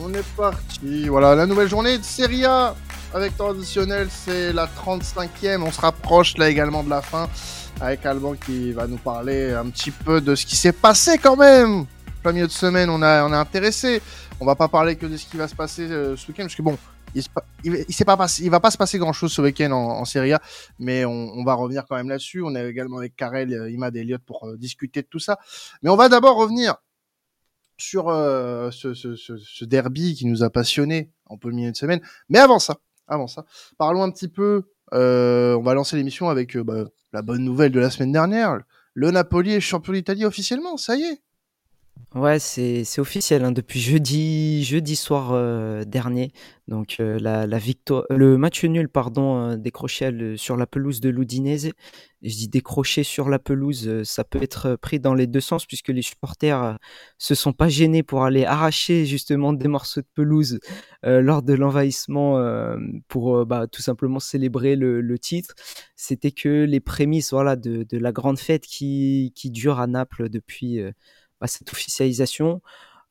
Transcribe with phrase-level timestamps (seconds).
[0.00, 1.08] On est parti.
[1.08, 2.76] Voilà, la nouvelle journée de Serie A
[3.14, 5.62] avec traditionnel, c'est la 35e.
[5.62, 7.28] On se rapproche là également de la fin
[7.80, 11.36] avec Alban qui va nous parler un petit peu de ce qui s'est passé quand
[11.36, 11.86] même.
[12.22, 14.02] Plein milieu de semaine, on a on est intéressé.
[14.40, 16.54] On va pas parler que de ce qui va se passer euh, ce week-end parce
[16.54, 16.78] que bon,
[17.14, 17.24] il,
[17.64, 20.32] il, pas passé, il va pas se passer grand chose ce week-end en, en, Serie
[20.32, 20.40] A,
[20.78, 22.42] mais on, on, va revenir quand même là-dessus.
[22.42, 25.38] On est également avec Karel, euh, Imad et Elliott pour euh, discuter de tout ça.
[25.82, 26.76] Mais on va d'abord revenir
[27.78, 32.00] sur euh, ce, ce, ce, derby qui nous a passionné en peu milieu de semaine.
[32.28, 33.44] Mais avant ça, avant ça,
[33.78, 34.64] parlons un petit peu.
[34.94, 38.58] Euh, on va lancer l'émission avec euh, bah, la bonne nouvelle de la semaine dernière.
[38.94, 41.22] Le Napoli est champion d'Italie officiellement, ça y est.
[42.14, 46.32] Ouais, c'est officiel hein, depuis jeudi jeudi soir euh, dernier.
[46.66, 51.70] Donc euh, la, victoire, le match nul pardon euh, décroché sur la pelouse de l'Udinese.
[52.22, 55.88] Je dis décroché sur la pelouse, ça peut être pris dans les deux sens puisque
[55.88, 56.78] les supporters
[57.18, 60.60] se sont pas gênés pour aller arracher justement des morceaux de pelouse
[61.04, 62.42] lors de l'envahissement
[63.06, 65.54] pour bah, tout simplement célébrer le, le titre.
[65.94, 70.28] C'était que les prémices voilà de, de la grande fête qui qui dure à Naples
[70.28, 70.82] depuis
[71.40, 72.60] bah, cette officialisation.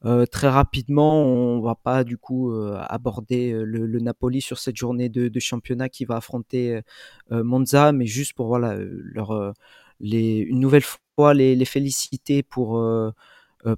[0.05, 4.75] Euh, très rapidement, on va pas du coup euh, aborder euh, le, Napoli sur cette
[4.75, 6.81] journée de, championnat qui va affronter
[7.31, 9.53] Monza, mais juste pour voilà leur
[9.99, 10.83] une nouvelle
[11.15, 12.83] fois les, féliciter pour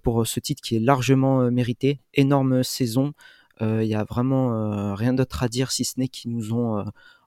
[0.03, 3.13] pour ce titre qui est largement mérité, énorme saison.
[3.61, 6.85] Il y a vraiment rien d'autre à dire si ce n'est qu'ils nous ont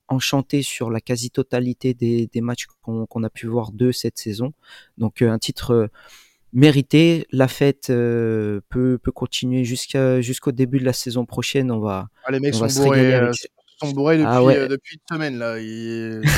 [0.08, 4.52] enchanté sur la quasi-totalité des, matchs qu'on a pu voir de cette saison.
[4.98, 5.90] Donc un titre
[6.52, 7.26] mérité.
[7.30, 11.70] La fête euh, peut, peut continuer jusqu'à jusqu'au début de la saison prochaine.
[11.70, 13.34] On va, ah, les mecs on va sont, bourrés, avec...
[13.88, 14.56] depuis, ah ouais.
[14.56, 15.38] euh, depuis une semaine.
[15.38, 15.56] Là.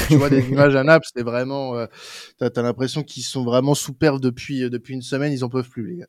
[0.08, 1.76] tu vois des images à Naples, c'est vraiment.
[1.76, 1.86] Euh,
[2.38, 5.32] T'as as, l'impression qu'ils sont vraiment sous perf depuis, euh, depuis une semaine.
[5.32, 6.06] Ils en peuvent plus, les gars.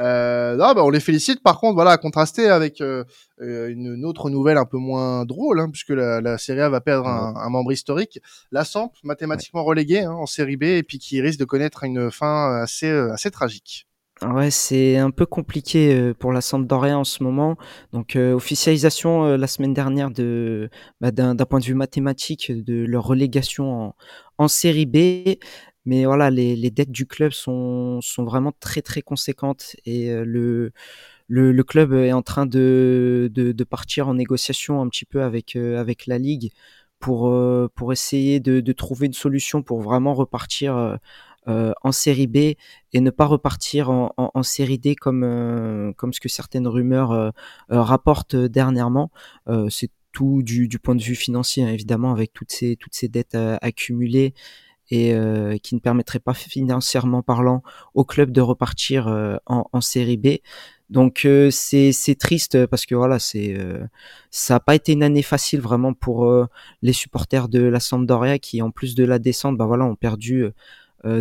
[0.00, 1.42] Euh, non, bah, on les félicite.
[1.42, 3.04] Par contre, voilà, à contraster avec une,
[3.40, 7.08] une, autre nouvelle un peu moins drôle, hein, puisque la, la Serie A va perdre
[7.08, 8.20] un, un membre historique.
[8.52, 12.10] La Samp, mathématiquement reléguée hein, en Série B, et puis qui risque de connaître une
[12.10, 13.86] fin assez, assez tragique.
[14.22, 17.56] Ouais, c'est un peu compliqué pour la Sampdoria en ce moment.
[17.92, 20.70] Donc, euh, officialisation euh, la semaine dernière de
[21.02, 23.96] bah, d'un point de vue mathématique de leur relégation en,
[24.38, 25.36] en série B.
[25.84, 30.24] Mais voilà, les, les, dettes du club sont, sont vraiment très très conséquentes et euh,
[30.24, 30.72] le,
[31.28, 35.22] le, le club est en train de, de, de, partir en négociation un petit peu
[35.22, 36.52] avec avec la ligue
[37.00, 37.32] pour
[37.74, 40.96] pour essayer de, de trouver une solution pour vraiment repartir euh,
[41.46, 42.36] en série B
[42.92, 46.66] et ne pas repartir en, en, en série D comme, euh, comme ce que certaines
[46.66, 47.30] rumeurs euh,
[47.68, 49.10] rapportent dernièrement.
[49.68, 53.08] c'est tout du, du, point de vue financier, hein, évidemment, avec toutes ces, toutes ces
[53.08, 54.32] dettes accumulées
[54.90, 57.62] et euh, qui ne permettrait pas financièrement parlant
[57.94, 60.38] au club de repartir euh, en, en, série B.
[60.90, 63.56] Donc euh, c'est triste parce que voilà c'est
[64.30, 66.32] ça n'a pas été une année facile vraiment pour
[66.82, 70.44] les supporters de la Sampdoria qui en plus de la descente bah voilà ont perdu
[70.44, 70.54] euh,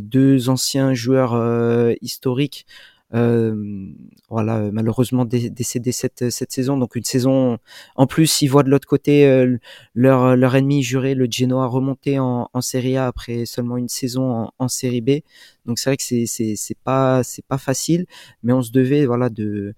[0.01, 2.65] deux anciens joueurs euh, historiques.
[3.13, 3.93] Euh,
[4.29, 6.77] voilà, malheureusement décédés cette, saison.
[6.77, 7.59] Donc une saison,
[7.95, 9.57] en plus, ils voient de l'autre côté euh,
[9.93, 15.01] leur, ennemi juré, le Genoa, remonter en, Serie A après seulement une saison en, Série
[15.01, 15.21] B.
[15.65, 16.25] Donc c'est vrai que c'est
[16.55, 17.23] c'est pas
[17.57, 18.05] facile,
[18.43, 19.75] mais on se devait voilà de,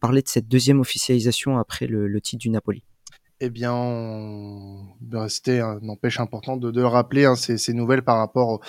[0.00, 2.82] parler de cette deuxième officialisation après le titre du Napoli
[3.40, 4.86] eh bien, on...
[5.28, 8.60] c'était un empêche important de, de le rappeler, hein, ces, ces, nouvelles par rapport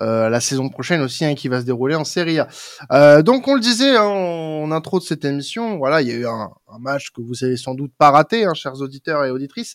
[0.00, 2.48] euh, à la saison prochaine aussi, hein, qui va se dérouler en Serie A.
[2.92, 6.14] Euh, donc, on le disait hein, en intro de cette émission, voilà, il y a
[6.14, 9.30] eu un, un match que vous avez sans doute pas raté, hein, chers auditeurs et
[9.30, 9.74] auditrices.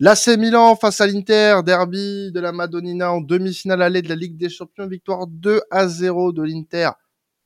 [0.00, 4.36] L'AC Milan face à l'Inter, derby de la Madonnina en demi-finale allée de la Ligue
[4.36, 6.90] des Champions, victoire 2 à 0 de l'Inter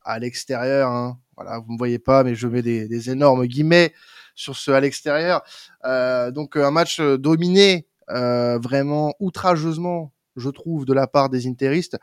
[0.05, 0.91] à l'extérieur.
[0.91, 1.19] Hein.
[1.37, 3.95] Voilà, vous me voyez pas, mais je mets des, des énormes guillemets
[4.35, 5.43] sur ce à l'extérieur.
[5.85, 11.47] Euh, donc un match euh, dominé euh, vraiment outrageusement, je trouve, de la part des
[11.47, 11.99] interistes.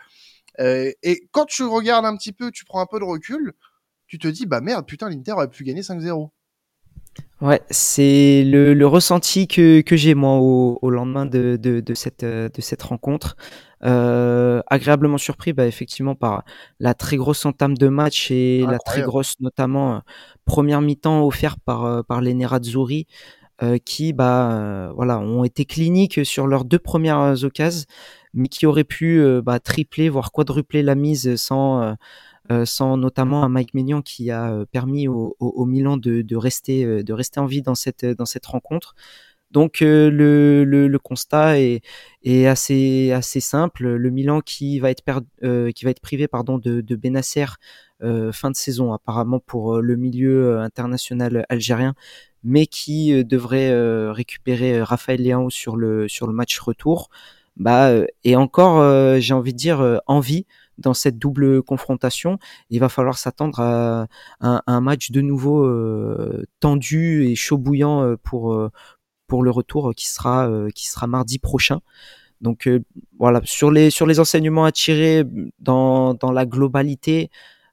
[0.59, 3.53] Euh, et quand tu regardes un petit peu, tu prends un peu de recul,
[4.07, 6.29] tu te dis bah merde, putain, l'Inter aurait pu gagner 5-0.
[7.41, 11.93] Ouais, c'est le, le, ressenti que, que j'ai moi au, au lendemain de, de, de,
[11.93, 13.37] cette, de cette rencontre.
[13.85, 16.43] Euh, agréablement surpris, bah, effectivement, par
[16.81, 18.71] la très grosse entame de match et Incroyable.
[18.73, 19.99] la très grosse, notamment, euh,
[20.43, 23.07] première mi-temps offerte par, euh, par les Nerazzurri,
[23.63, 27.85] euh, qui, bah, euh, voilà, ont été cliniques sur leurs deux premières occasions,
[28.33, 31.93] mais qui auraient pu bah, tripler, voire quadrupler la mise sans euh,
[32.65, 36.35] sans notamment un Mike Maignan qui a euh, permis au, au, au Milan de, de,
[36.35, 38.95] rester, euh, de rester en vie dans cette, dans cette rencontre.
[39.51, 40.09] Donc le,
[40.63, 41.81] le, le, constat est,
[42.23, 43.87] est, assez, assez simple.
[43.95, 45.01] Le Milan qui va être,
[45.73, 47.45] qui va être privé pardon, de, de Benacer
[47.99, 51.95] fin de saison apparemment pour le milieu international algérien
[52.43, 53.73] mais qui devrait
[54.11, 57.09] récupérer Raphaël Léao sur le sur le match retour
[57.57, 57.91] bah
[58.23, 60.45] et encore j'ai envie de dire envie
[60.79, 62.39] dans cette double confrontation.
[62.69, 64.07] Il va falloir s'attendre à,
[64.39, 68.71] un match de nouveau euh, tendu et chaud bouillant euh, pour euh,
[69.27, 71.81] pour le retour qui sera qui sera mardi prochain.
[72.41, 72.67] Donc
[73.19, 75.23] voilà sur les sur les enseignements à tirer
[75.59, 77.29] dans dans la globalité.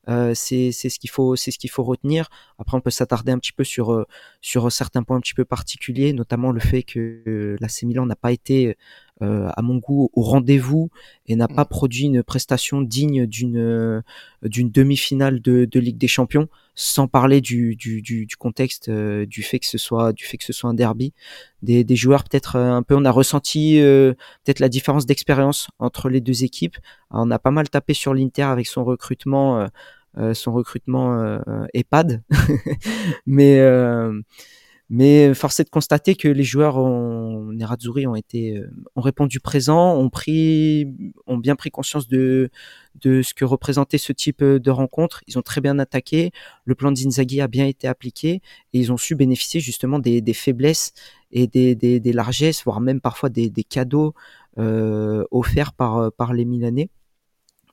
[0.08, 2.28] Euh, c'est ce qu'il faut ce qu'il faut retenir.
[2.58, 4.06] Après, on peut s'attarder un petit peu sur
[4.40, 8.16] sur certains points un petit peu particuliers, notamment le fait que la C Milan n'a
[8.16, 8.76] pas été
[9.20, 10.90] à mon goût au rendez-vous
[11.26, 11.68] et n'a pas mm.
[11.68, 14.02] produit une prestation digne d'une euh,
[14.42, 19.26] d'une demi-finale de, de, Ligue des Champions, sans parler du, du, du, du contexte euh,
[19.26, 21.14] du fait que ce soit du fait que ce soit un derby.
[21.62, 26.20] Des, des joueurs peut-être un peu, on a ressenti peut-être la différence d'expérience entre les
[26.20, 26.76] deux équipes.
[27.10, 29.66] on a pas mal tapé sur l'Inter avec son recrutement.
[30.32, 31.38] son recrutement
[31.74, 32.22] EHPAD,
[33.26, 33.58] mais
[34.88, 39.40] mais force est de constater que les joueurs ont, Nerazzurri ont été, euh, ont répondu
[39.40, 40.86] présent, ont pris,
[41.26, 42.50] ont bien pris conscience de,
[43.00, 45.22] de ce que représentait ce type euh, de rencontre.
[45.26, 46.30] Ils ont très bien attaqué.
[46.64, 48.42] Le plan d'Inzaghi a bien été appliqué
[48.72, 50.92] et ils ont su bénéficier justement des, faiblesses
[51.32, 54.14] et des, largesses, voire même parfois des, cadeaux
[54.58, 56.90] euh, offerts par, par les Milanais.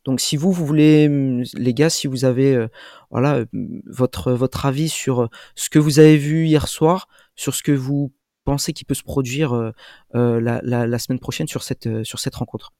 [0.06, 2.68] Donc si vous, vous voulez, hum, les gars, si vous avez euh,
[3.10, 7.56] voilà hum, votre votre avis sur euh, ce que vous avez vu hier soir, sur
[7.56, 8.12] ce que vous
[8.44, 9.72] pensez qui peut se produire euh,
[10.14, 12.74] la, semaine prochaine sur cette sur cette rencontre.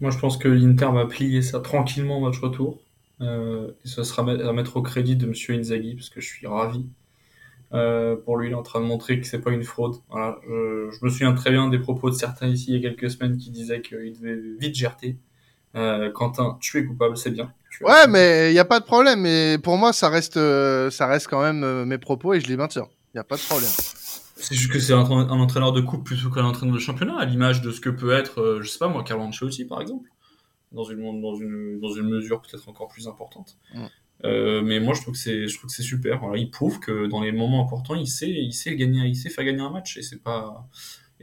[0.00, 2.80] Moi, je pense que l'Inter va plier ça tranquillement match retour.
[3.20, 6.86] et ce sera à mettre au crédit de Monsieur Inzaghi parce que je suis ravi.
[7.70, 9.96] pour lui, il est en train de montrer que c'est pas une fraude.
[10.08, 12.90] Voilà, je, je, me souviens très bien des propos de certains ici il y a
[12.90, 15.18] quelques semaines qui disaient qu'il devait vite gerter.
[15.76, 17.52] Euh, Quentin, tu es coupable, c'est bien.
[17.80, 19.20] Ouais, mais il n'y a pas de problème.
[19.20, 22.46] Mais pour moi, ça reste, euh, ça reste quand même euh, mes propos et je
[22.46, 22.86] les maintiens.
[23.12, 23.70] Il n'y a pas de problème.
[24.36, 27.62] C'est juste que c'est un, entraîneur de coupe plutôt qu'un entraîneur de championnat, à l'image
[27.62, 30.10] de ce que peut être, je sais pas moi, Carlo Ancelotti par exemple,
[30.72, 33.56] dans une, dans une, dans une mesure peut-être encore plus importante.
[33.72, 33.86] Mm.
[34.64, 36.20] mais moi, je trouve que c'est, je trouve que c'est super.
[36.34, 39.44] il prouve que dans les moments importants, il sait, il sait gagner, il sait faire
[39.44, 40.68] gagner un match et c'est pas,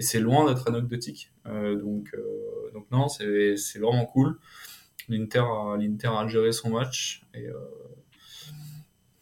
[0.02, 1.32] et c'est loin d'être anecdotique.
[1.46, 4.40] Euh, donc, euh, donc non, c'est vraiment cool.
[5.10, 7.54] L'Inter a, a géré son match et euh,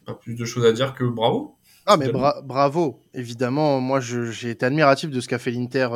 [0.05, 1.57] pas plus de choses à dire que bravo.
[1.85, 3.81] Ah mais bravo, évidemment.
[3.81, 5.89] Moi, j'ai été admiratif de ce qu'a fait l'Inter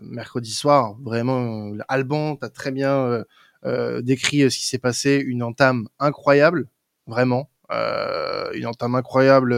[0.00, 0.96] mercredi soir.
[1.02, 3.24] Vraiment, Alban, t'as très bien
[4.00, 5.16] décrit ce qui s'est passé.
[5.16, 6.68] Une entame incroyable,
[7.06, 7.50] vraiment.
[7.70, 9.52] une entame incroyable.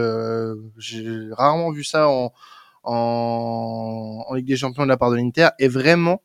[0.77, 2.33] j'ai rarement vu ça en,
[2.83, 6.21] en, en Ligue des Champions de la part de l'Inter et vraiment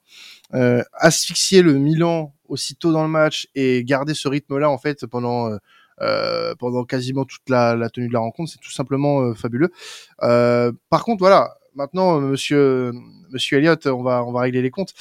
[0.55, 5.50] euh, asphyxier le Milan aussitôt dans le match et garder ce rythme-là en fait pendant
[5.50, 5.58] euh,
[6.00, 9.70] euh pendant quasiment toute la, la, tenue de la rencontre, c'est tout simplement euh, fabuleux.
[10.22, 12.92] Euh, par contre, voilà, maintenant, monsieur,
[13.52, 14.94] Elliott, on va, on va régler les comptes.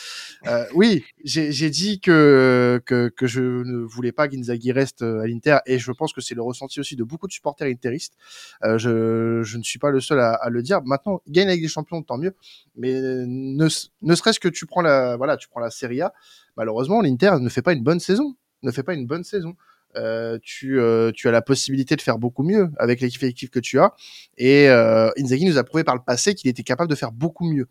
[0.47, 5.57] Euh, oui, j'ai dit que, que, je ne voulais pas qu'Inzaghi reste euh, à l'Inter
[5.65, 8.15] et je pense que c'est le ressenti aussi de beaucoup de supporters interistes.
[8.63, 10.81] Euh, je, je ne suis pas le seul à, à le dire.
[10.83, 12.35] Maintenant, gagne avec des champions, tant mieux.
[12.75, 13.67] Mais ne,
[14.01, 16.13] ne serait-ce que tu prends la, voilà, tu prends la Serie A.
[16.55, 18.35] Malheureusement, l'Inter ne fait pas une bonne saison.
[18.63, 19.55] Ne fait pas une bonne saison.
[19.95, 23.79] Euh, tu, euh, tu as la possibilité de faire beaucoup mieux avec l'équipe que tu
[23.79, 23.93] as.
[24.37, 27.45] Et euh, Inzaghi nous a prouvé par le passé qu'il était capable de faire beaucoup
[27.45, 27.67] mieux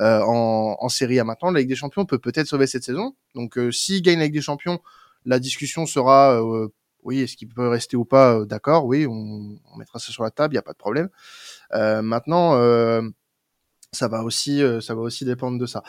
[0.00, 1.24] euh, en, en Série A.
[1.24, 3.14] Maintenant, la Ligue des Champions peut peut-être sauver cette saison.
[3.34, 4.80] Donc, s'il gagne la Ligue des Champions,
[5.24, 6.40] la discussion sera
[7.02, 10.30] oui, est-ce qu'il peut rester ou pas D'accord, oui, on, on, mettra ça sur la
[10.30, 11.08] table, il n'y a pas de problème.
[11.72, 12.60] maintenant,
[13.92, 15.82] ça va aussi, ça va aussi dépendre de ça.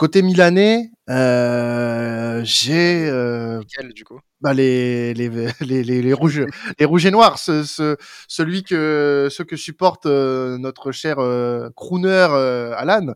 [0.00, 3.60] Côté milanais, euh, j'ai euh,
[3.94, 4.18] du coup?
[4.40, 5.28] bah les, les,
[5.60, 6.42] les, les, les rouges
[6.78, 11.68] les rouges et noirs ce, ce, celui que ceux que supporte euh, notre cher euh,
[11.76, 13.12] crooner euh, Alan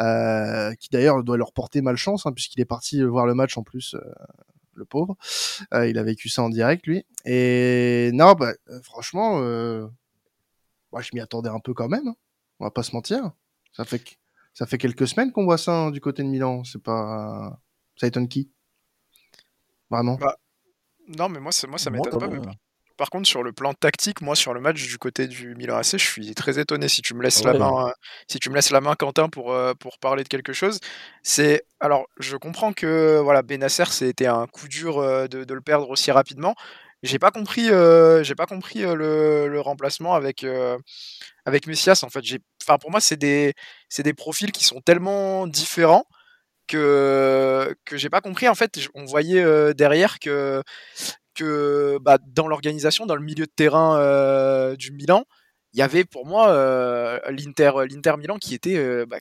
[0.00, 3.62] euh, qui d'ailleurs doit leur porter malchance hein, puisqu'il est parti voir le match en
[3.62, 3.96] plus
[4.74, 5.16] le pauvre.
[5.72, 7.06] Il a vécu ça en direct lui.
[7.24, 8.52] Et non bah,
[8.82, 9.38] franchement
[10.92, 12.16] moi je m'y attendais un peu quand même hein.
[12.60, 13.30] on va pas se mentir.
[13.74, 14.04] Ça fait
[14.54, 16.64] ça fait quelques semaines qu'on voit ça hein, du côté de Milan.
[16.64, 17.58] C'est pas.
[17.96, 18.50] Ça étonne qui?
[19.90, 20.16] Vraiment?
[20.16, 20.36] Bah,
[21.18, 22.28] Non, mais moi, ça, moi, ça m'étonne pas.
[22.28, 22.52] Même.
[22.96, 25.92] Par contre, sur le plan tactique, moi, sur le match du côté du Milan AC,
[25.92, 26.88] je suis très étonné.
[26.88, 27.92] Si tu me laisses la main,
[28.28, 30.78] si tu me laisses la main, Quentin, pour, euh, pour parler de quelque chose,
[31.22, 35.60] c'est alors je comprends que voilà, Benacer, c'était un coup dur euh, de, de, le
[35.60, 36.54] perdre aussi rapidement,
[37.02, 40.46] j'ai pas compris, j'ai pas compris le, le, remplacement avec
[41.44, 42.02] avec Messias.
[42.04, 43.54] En fait, j'ai, enfin pour moi c'est des
[43.88, 46.06] c'est des profils qui sont tellement différents
[46.68, 48.48] que que j'ai pas compris.
[48.48, 50.62] En fait, on voyait derrière que
[51.34, 55.24] que bah, dans l'organisation, dans le milieu de terrain du Milan,
[55.72, 56.48] il y avait pour moi
[57.30, 59.18] l'Inter l'Inter Milan qui était bah,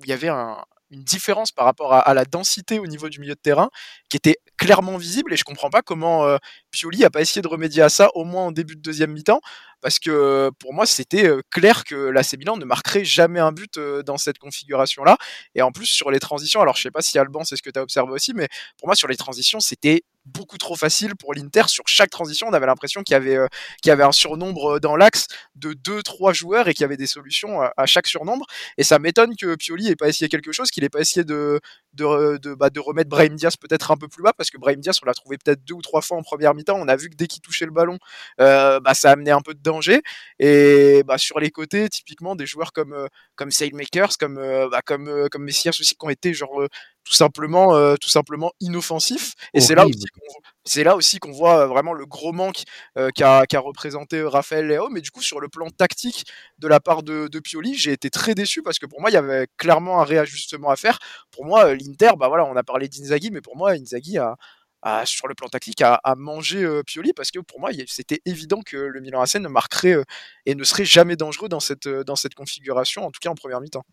[0.00, 0.58] il y avait un,
[0.92, 3.70] une différence par rapport à, la densité au niveau du milieu de terrain
[4.08, 6.36] qui était clairement visible et je comprends pas comment euh,
[6.72, 9.40] Pioli a pas essayé de remédier à ça au moins en début de deuxième mi-temps
[9.80, 14.16] parce que pour moi c'était clair que l'AC Milan ne marquerait jamais un but dans
[14.16, 15.16] cette configuration là
[15.54, 17.70] et en plus sur les transitions alors je sais pas si Alban c'est ce que
[17.70, 18.48] tu as observé aussi mais
[18.78, 21.62] pour moi sur les transitions c'était beaucoup trop facile pour l'Inter.
[21.66, 25.26] Sur chaque transition, on avait l'impression qu'il y avait, un surnombre dans l'axe
[25.56, 28.46] de 2-3 joueurs et qu'il y avait des solutions à, chaque surnombre.
[28.78, 32.70] Et ça m'étonne que Pioli ait pas essayé quelque chose, qu'il ait pas essayé bah,
[32.70, 35.14] de remettre Brahim Diaz peut-être un peu plus bas, parce que Brahim Diaz, on l'a
[35.14, 36.78] trouvé peut-être deux ou trois fois en première mi-temps.
[36.78, 37.98] On a vu que dès qu'il touchait le ballon,
[38.40, 40.02] euh, bah, ça amenait un peu de danger.
[40.38, 44.82] Et bah, sur les côtés, typiquement, des joueurs comme, euh, comme Sailmakers, comme, euh, bah,
[44.84, 46.66] comme, comme Messias aussi, qui ont été genre
[47.04, 50.06] tout simplement tout simplement inoffensif et c'est là aussi
[50.64, 52.62] c'est là aussi qu'on voit vraiment le gros manque
[52.96, 56.24] euh, qu'a représenté Raphaël Léo mais du coup sur le plan tactique
[56.58, 59.14] de la part de, de Pioli j'ai été très déçu parce que pour moi il
[59.14, 60.98] y avait clairement un réajustement à faire
[61.30, 64.36] pour moi l'Inter bah voilà on a parlé d'Inzaghi mais pour moi Inzaghi a,
[65.04, 68.76] sur le plan tactique a, a mangé Pioli parce que pour moi c'était évident que
[68.76, 69.96] le Milan AC ne marquerait
[70.46, 73.60] et ne serait jamais dangereux dans cette dans cette configuration en tout cas en première
[73.60, 73.84] mi-temps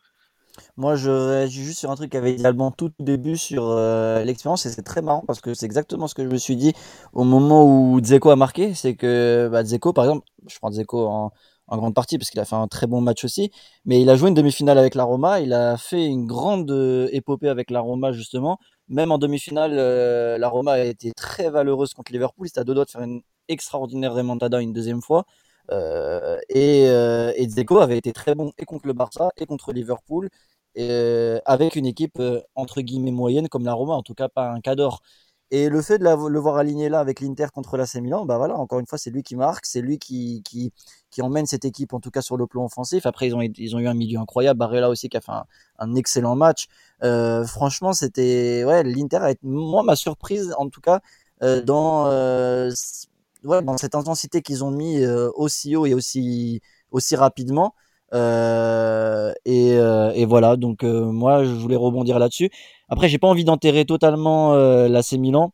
[0.77, 4.24] moi, je réagis juste sur un truc qu'avait dit Alban tout au début sur euh,
[4.24, 6.74] l'expérience et c'est très marrant parce que c'est exactement ce que je me suis dit
[7.13, 8.74] au moment où Dzeko a marqué.
[8.74, 11.31] C'est que bah, Dzeko, par exemple, je prends Dzeko en,
[11.67, 13.51] en grande partie parce qu'il a fait un très bon match aussi,
[13.86, 15.39] mais il a joué une demi-finale avec la Roma.
[15.39, 18.60] Il a fait une grande euh, épopée avec la Roma justement.
[18.89, 22.48] Même en demi-finale, euh, la Roma a été très valeureuse contre Liverpool.
[22.48, 25.25] C'était à deux doigts de faire une extraordinaire remontada une deuxième fois.
[25.72, 29.72] Euh, et, euh, et Dzeko avait été très bon et contre le Barça et contre
[29.74, 30.29] Liverpool,
[31.46, 32.22] avec une équipe
[32.55, 35.01] entre guillemets moyenne comme la Roma, en tout cas pas un cadre.
[35.51, 38.55] Et le fait de le voir aligné là avec l'Inter contre l'AC Milan, bah voilà,
[38.55, 40.71] encore une fois, c'est lui qui marque, c'est lui qui, qui,
[41.09, 43.07] qui, emmène cette équipe, en tout cas sur le plan offensif.
[43.07, 44.59] Après, ils ont, ils ont eu un milieu incroyable.
[44.59, 45.45] Barrella aussi qui a fait un,
[45.79, 46.67] un excellent match.
[47.03, 50.99] Euh, franchement, c'était, ouais, l'Inter a été, moi, ma surprise, en tout cas,
[51.41, 52.71] euh, dans, euh,
[53.43, 57.73] ouais, dans cette intensité qu'ils ont mis euh, aussi haut et aussi, aussi rapidement.
[58.13, 62.49] Euh, et, euh, et, voilà, donc moi je voulais rebondir là-dessus.
[62.89, 65.51] Après, j'ai pas envie d'enterrer totalement l'AC Milan.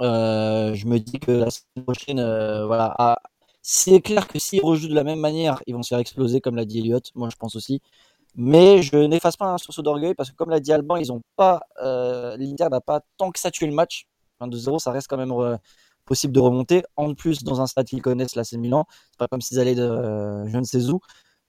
[0.00, 2.20] je me dis que la semaine prochaine,
[2.66, 3.18] voilà,
[3.62, 6.56] c'est clair que s'ils rejouent de la même manière, ils vont se faire exploser, comme
[6.56, 7.00] l'a dit Elliot.
[7.14, 7.80] Moi, je pense aussi.
[8.36, 11.22] Mais je n'efface pas un sursaut d'orgueil parce que, comme l'a dit Alban, ils ont
[11.36, 11.62] pas,
[12.38, 14.06] l'Inter n'a pas tant que ça tué le match.
[14.40, 15.32] 2-0, ça reste quand même
[16.04, 16.82] possible de remonter.
[16.96, 18.86] En plus, dans un stade qu'ils connaissent, là, c'est Milan.
[19.10, 21.00] C'est pas comme s'ils allaient de euh, je ne sais où.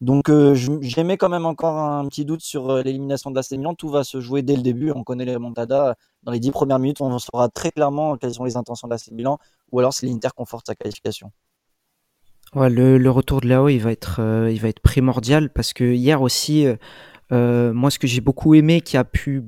[0.02, 3.76] Donc, euh, j'aimais quand même encore un petit doute sur euh, l'élimination de l'AC Milan.
[3.76, 4.92] Tout va se jouer dès le début.
[4.92, 5.96] On connaît les remontadas.
[6.24, 9.12] Dans les dix premières minutes, on saura très clairement quelles sont les intentions de l'AC
[9.12, 9.38] Milan.
[9.72, 11.32] Ou alors, si l'Inter conforte sa qualification.
[12.54, 16.68] Le, retour de va être, il va être primordial parce que hier aussi,
[17.32, 19.44] moi, ce que j'ai beaucoup aimé, qui a pu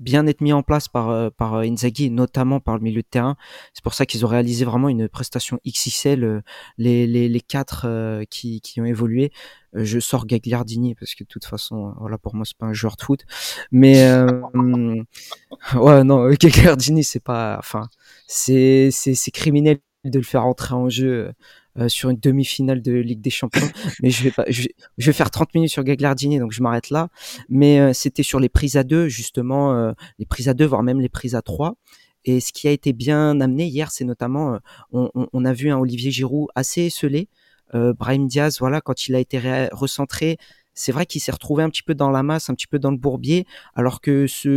[0.00, 3.06] bien être mis en place par, euh, par euh, Inzaghi, notamment par le milieu de
[3.06, 3.36] terrain.
[3.74, 6.40] C'est pour ça qu'ils ont réalisé vraiment une prestation XXL, euh,
[6.78, 7.86] les, les, les quatre
[8.30, 9.30] qui, qui ont évolué.
[9.74, 12.96] Je sors Gagliardini parce que de toute façon, voilà, pour moi, c'est pas un joueur
[12.96, 13.24] de foot.
[13.70, 14.02] Mais,
[15.74, 17.88] ouais, non, Gagliardini, c'est pas, enfin,
[18.26, 21.32] c'est, c'est, c'est criminel de le faire entrer en jeu
[21.78, 23.68] euh, sur une demi-finale de Ligue des Champions.
[24.02, 24.66] mais je vais pas, je,
[24.98, 27.08] vais faire 30 minutes sur Gagliardini, donc je m'arrête là.
[27.48, 30.82] Mais euh, c'était sur les prises à deux, justement, euh, les prises à deux, voire
[30.82, 31.76] même les prises à trois.
[32.24, 34.58] Et ce qui a été bien amené hier, c'est notamment,
[34.92, 37.28] on, on, on, a vu un Olivier Giroud assez esselé.
[37.72, 39.40] Brahim Diaz, voilà, quand il a été
[39.72, 40.36] recentré,
[40.80, 42.90] c'est vrai qu'il s'est retrouvé un petit peu dans la masse, un petit peu dans
[42.90, 44.48] le bourbier, alors que ce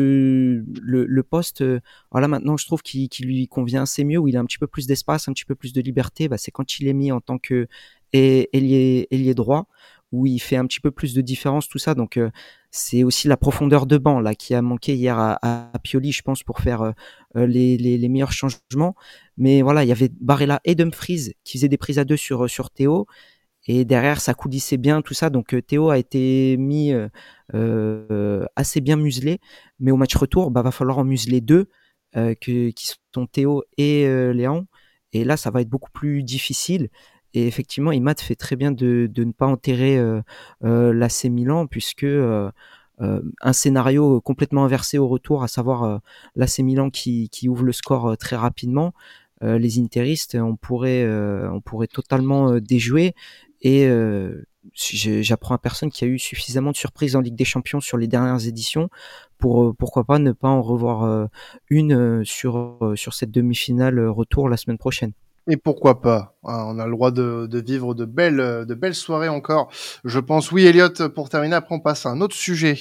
[0.81, 4.37] le, le poste, euh, voilà, maintenant je trouve qu'il lui convient assez mieux, où il
[4.37, 6.29] a un petit peu plus d'espace, un petit peu plus de liberté.
[6.29, 7.67] Bah, c'est quand il est mis en tant que
[8.13, 9.67] ailier, ailier droit,
[10.13, 11.93] où il fait un petit peu plus de différence, tout ça.
[11.93, 12.29] Donc euh,
[12.71, 16.21] c'est aussi la profondeur de banc là qui a manqué hier à, à Pioli, je
[16.21, 16.83] pense, pour faire
[17.35, 18.95] euh, les, les, les, meilleurs changements.
[19.37, 22.49] Mais voilà, il y avait Barella et Dumfries qui faisaient des prises à deux sur
[22.49, 23.07] sur Théo.
[23.65, 25.29] Et derrière, ça coulissait bien, tout ça.
[25.29, 27.07] Donc euh, Théo a été mis euh,
[27.53, 29.39] euh, assez bien muselé.
[29.79, 31.69] Mais au match retour, bah, va falloir en museler deux,
[32.41, 32.73] qui
[33.13, 34.67] sont Théo et Léon.
[35.13, 36.89] Et là, ça va être beaucoup plus difficile.
[37.33, 39.99] Et effectivement, Imad fait très bien de, ne pas enterrer
[40.61, 42.05] l'AC Milan, puisque
[42.99, 46.01] un scénario complètement inversé au retour, à savoir
[46.35, 48.93] l'AC Milan qui, ouvre le score très rapidement,
[49.43, 53.13] les interistes, on pourrait, on pourrait totalement déjouer.
[53.61, 53.87] Et
[54.73, 57.97] j'apprends à personne qu'il y a eu suffisamment de surprises en Ligue des Champions sur
[57.97, 58.89] les dernières éditions
[59.37, 61.29] pour pourquoi pas ne pas en revoir
[61.69, 65.13] une sur sur cette demi-finale retour la semaine prochaine.
[65.47, 68.95] Et pourquoi pas hein, On a le droit de, de, vivre de belles, de belles
[68.95, 69.69] soirées encore.
[70.05, 70.53] Je pense.
[70.53, 72.79] Oui, Elliot, pour terminer, après on passe à un autre sujet.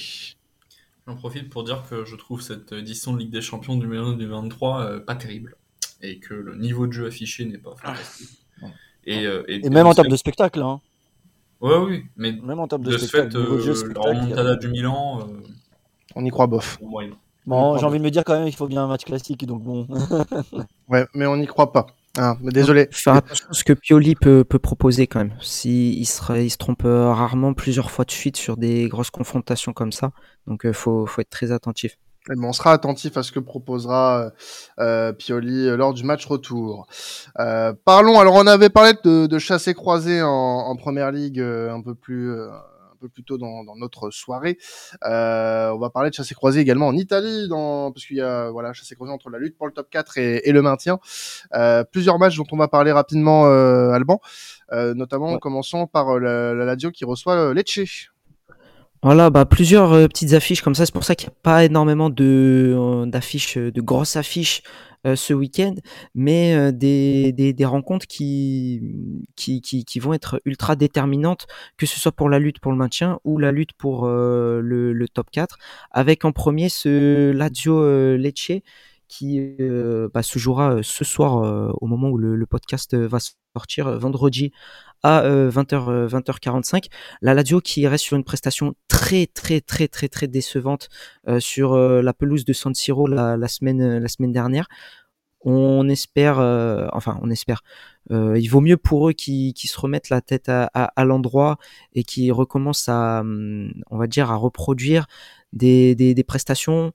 [1.05, 4.99] J'en profite pour dire que je trouve cette édition de Ligue des Champions 2022-2023 euh,
[5.01, 5.57] pas terrible.
[6.03, 8.45] Et que le niveau de jeu affiché n'est pas fantastique.
[9.05, 10.61] Et, euh, et, même en termes de spectacle.
[10.61, 10.79] Hein.
[11.59, 12.03] Ouais, oui.
[12.17, 13.31] Mais même en termes de, spectacle.
[13.31, 15.21] Fait, euh, la remontada du Milan.
[15.21, 15.41] Euh,
[16.15, 16.77] on y croit bof.
[17.45, 19.45] Bon, j'ai envie de me dire quand même, il faut bien un match classique.
[19.45, 19.87] Donc bon.
[20.89, 21.87] ouais, mais on n'y croit pas.
[22.17, 22.87] Ah, désolé.
[22.91, 25.35] Faire attention à ce que Pioli peut, peut proposer quand même.
[25.41, 29.09] Si, il, se, il se trompe euh, rarement plusieurs fois de suite sur des grosses
[29.09, 30.11] confrontations comme ça.
[30.45, 31.97] Donc il faut, faut être très attentif.
[32.29, 34.31] On sera attentif à ce que proposera
[34.79, 36.87] euh, Pioli lors du match retour.
[37.39, 41.81] Euh, parlons, alors on avait parlé de, de chassé croisé en, en première ligue un
[41.81, 42.33] peu plus
[43.03, 44.57] peu plus tôt dans, notre soirée.
[45.03, 48.49] Euh, on va parler de chassé croisé également en Italie, dans, parce qu'il y a
[48.49, 50.99] voilà chassé croisé entre la lutte pour le top 4 et, le maintien.
[51.53, 54.19] Euh, plusieurs matchs dont on va parler rapidement, euh, Alban,
[54.71, 58.12] notamment en commençant par la, la Lazio qui reçoit Lecce.
[59.03, 60.85] Voilà, bah plusieurs petites affiches comme ça.
[60.85, 64.63] C'est pour ça qu'il n'y a pas énormément de d'affiches, de grosses affiches
[65.05, 65.75] euh, ce week-end,
[66.15, 68.79] mais euh, des, des, des, rencontres qui,
[69.35, 71.45] qui, qui, qui, vont être ultra déterminantes,
[71.75, 74.93] que ce soit pour la lutte pour le maintien ou la lutte pour euh, le,
[74.93, 75.57] le, top 4,
[75.91, 78.61] avec en premier ce Lazio Lecce
[79.09, 79.57] qui
[80.13, 83.19] bah, se jouera ce soir au moment où le, le podcast va
[83.53, 84.51] sortir vendredi
[85.03, 86.85] à 20h 20h45
[87.21, 90.89] la Lazio qui reste sur une prestation très très très très très décevante
[91.39, 94.67] sur la pelouse de San Siro la, semaine la semaine dernière.
[95.45, 96.39] On espère,
[96.93, 97.63] enfin on espère,
[98.11, 101.57] euh, il vaut mieux pour eux qu'ils se remettent la tête à, l'endroit
[101.93, 105.07] et qu'ils recommencent à, hum, on va dire, à reproduire
[105.53, 106.91] des, des, prestations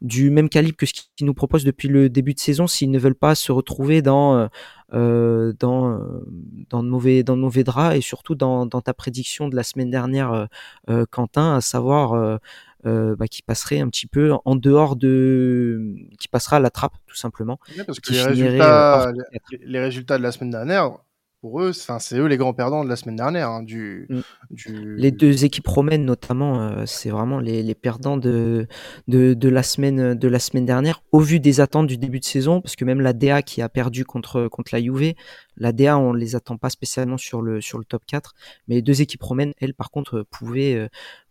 [0.00, 2.98] du même calibre que ce qu'ils nous proposent depuis le début de saison s'ils ne
[2.98, 4.48] veulent pas se retrouver euh, dans
[4.94, 9.56] euh, dans de mauvais dans de mauvais draps et surtout dans, dans ta prédiction de
[9.56, 10.46] la semaine dernière euh,
[10.88, 12.38] euh Quentin à savoir euh,
[12.86, 16.94] euh, bah, qui passerait un petit peu en dehors de qui passera à la trappe
[17.06, 19.12] tout simplement parce que les résultats,
[19.60, 20.92] les résultats de la semaine dernière
[21.40, 23.48] pour eux, c'est eux les grands perdants de la semaine dernière.
[23.48, 24.20] Hein, du, mm.
[24.50, 28.66] du, Les deux équipes romaines notamment, euh, c'est vraiment les, les, perdants de,
[29.06, 32.24] de, de, la semaine, de la semaine dernière, au vu des attentes du début de
[32.24, 35.14] saison, parce que même la DA qui a perdu contre, contre la Juve,
[35.56, 38.34] la DA on les attend pas spécialement sur le, sur le top 4,
[38.66, 40.88] mais les deux équipes romaines, elles par contre, pouvaient, euh,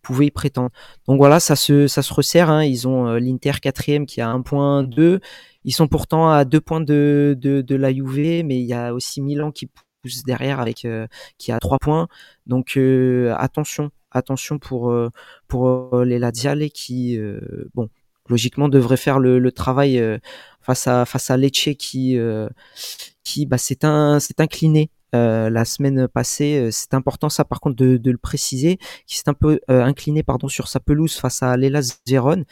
[0.07, 0.69] pouvaient y prétendre.
[1.07, 4.29] Donc voilà, ça se, ça se resserre, hein, ils ont euh, l'Inter quatrième qui a
[4.29, 5.19] un point 2,
[5.63, 8.93] ils sont pourtant à deux points de, de, de la Juve, mais il y a
[8.93, 9.69] aussi Milan qui
[10.25, 12.07] derrière avec euh, qui a trois points.
[12.45, 15.09] Donc euh, attention, attention pour euh,
[15.47, 17.19] pour les Laziale qui
[17.73, 17.89] bon
[18.29, 20.01] logiquement devrait faire le, travail
[20.61, 22.17] face à face à Lecce qui
[23.23, 24.19] qui bah, s'est un
[25.13, 26.69] incliné la semaine passée.
[26.71, 30.67] C'est important ça par contre de, le préciser, qui s'est un peu incliné pardon sur
[30.67, 32.45] sa pelouse face à l'Elas Vérone.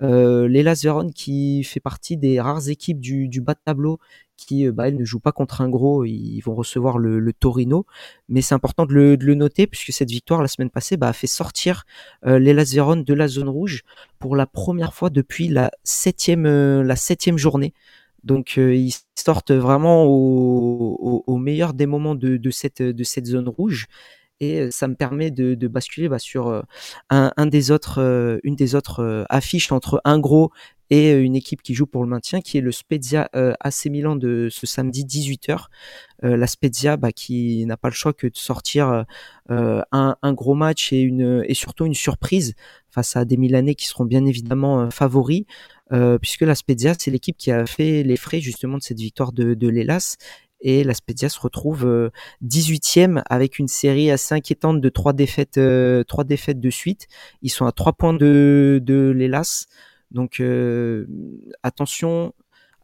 [0.00, 3.98] Euh, l'Elas qui fait partie des rares équipes du, bas de tableau
[4.36, 7.84] qui euh, bah, ne jouent pas contre un gros, ils vont recevoir le, Torino.
[8.28, 11.26] Mais c'est important de le, noter puisque cette victoire la semaine passée bah, a fait
[11.26, 11.84] sortir
[12.26, 12.72] euh, l'Elas
[13.04, 13.82] de la zone rouge
[14.18, 17.74] pour la première fois depuis la septième, euh, la septième journée.
[18.28, 23.86] Donc euh, ils sortent vraiment au, meilleur des moments de, cette, zone rouge
[24.38, 26.62] et ça me permet de, basculer bah, sur
[27.08, 30.52] un, un, des autres, une des autres affiches entre un gros
[30.90, 34.48] et une équipe qui joue pour le maintien, qui est le Spezia AC Milan de
[34.50, 35.66] ce samedi 18h.
[36.22, 39.04] la Spezia bah, qui n'a pas le choix que de sortir
[39.48, 42.54] un, gros match et surtout une surprise
[42.90, 45.44] face à des Milanais qui seront bien évidemment favoris.
[45.92, 49.32] Euh, puisque la Spezia, c'est l'équipe qui a fait les frais justement de cette victoire
[49.32, 50.16] de, de l'Elas
[50.60, 52.10] et la Spezia se retrouve
[52.44, 57.06] 18e euh, avec une série assez inquiétante de trois défaites, euh, trois défaites de suite.
[57.42, 59.66] Ils sont à trois points de, de l'Elas.
[60.10, 60.42] Donc
[61.62, 62.32] attention,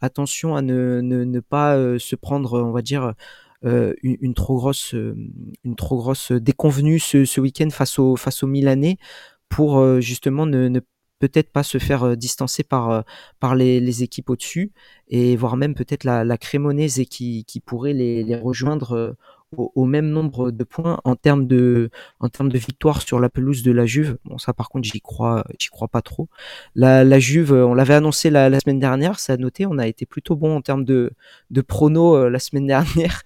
[0.02, 3.14] attention à ne, pas se prendre, on va dire,
[3.62, 8.98] une, trop grosse, une trop grosse déconvenue ce, ce week-end face au face aux Milanais
[9.48, 10.80] pour justement ne, ne
[11.28, 14.72] peut-être pas se faire euh, distancer par, euh, les, équipes au-dessus
[15.08, 19.16] et voire même peut-être la, Crémonaise qui, pourrait les, les rejoindre
[19.58, 21.90] euh, au, même nombre de points en termes de
[22.20, 24.18] en termes de victoire sur la pelouse de la Juve.
[24.24, 26.28] Bon, ça par contre, j'y crois, j'y crois pas trop.
[26.74, 29.86] La, la Juve, on l'avait annoncé la, la, semaine dernière, ça a noté, on a
[29.86, 31.12] été plutôt bon en termes de
[31.50, 33.22] de prono euh, la semaine dernière.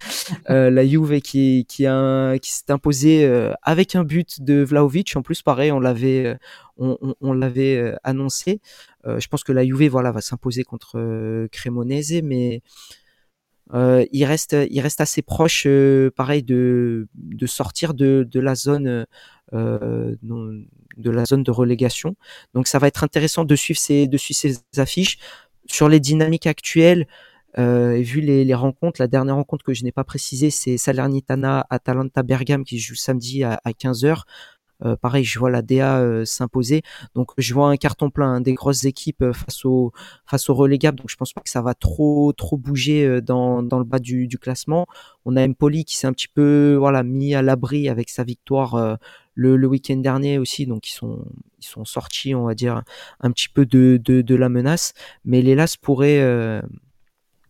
[0.50, 5.16] euh, la Juve qui qui a qui s'est imposée euh, avec un but de Vlaovic.
[5.16, 6.34] En plus, pareil, on l'avait euh,
[6.78, 8.60] on, on, on l'avait annoncé.
[9.04, 12.62] je pense que la Juve, voilà, va s'imposer contre Cremonese, mais
[13.74, 17.06] euh, il reste, il reste assez proche, euh, pareil, de,
[17.46, 19.06] sortir de, de la zone,
[19.52, 22.16] euh, de la zone de relégation.
[22.54, 24.08] Donc, ça va être intéressant de suivre ces,
[24.76, 25.18] affiches
[25.66, 27.06] sur les dynamiques actuelles.
[27.56, 32.22] Et vu les, rencontres, la dernière rencontre que je n'ai pas précisée, c'est Salernitana Atalanta
[32.22, 34.06] Bergame qui joue samedi à, à 15h.
[34.08, 34.22] Euh,
[34.96, 36.82] pareil, je vois la DA euh, s'imposer.
[37.14, 39.92] Donc je vois un carton plein hein, des grosses équipes euh, face au
[40.26, 40.98] face au relégable.
[40.98, 44.28] Donc je pense pas que ça va trop trop bouger dans, dans le bas du,
[44.28, 44.86] du classement.
[45.24, 48.98] On a Empoli qui s'est un petit peu voilà mis à l'abri avec sa victoire
[49.34, 50.66] le, le week-end dernier aussi.
[50.66, 51.24] Donc ils sont
[51.58, 52.82] ils sont sortis, on va dire
[53.20, 54.94] un petit peu de de, de la menace.
[55.24, 56.62] Mais l'Hélas pourrait